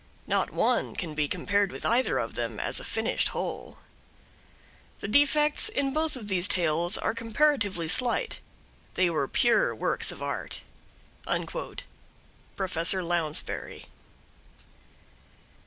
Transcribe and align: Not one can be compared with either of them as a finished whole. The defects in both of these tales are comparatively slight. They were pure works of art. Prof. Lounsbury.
Not 0.25 0.49
one 0.49 0.95
can 0.95 1.13
be 1.13 1.27
compared 1.27 1.71
with 1.71 1.85
either 1.85 2.17
of 2.17 2.33
them 2.33 2.59
as 2.59 2.79
a 2.79 2.83
finished 2.83 3.27
whole. 3.27 3.77
The 4.99 5.07
defects 5.07 5.69
in 5.69 5.93
both 5.93 6.15
of 6.15 6.27
these 6.27 6.47
tales 6.47 6.97
are 6.97 7.13
comparatively 7.13 7.87
slight. 7.87 8.39
They 8.95 9.11
were 9.11 9.27
pure 9.27 9.75
works 9.75 10.11
of 10.11 10.23
art. 10.23 10.63
Prof. 11.45 12.93
Lounsbury. 12.95 13.85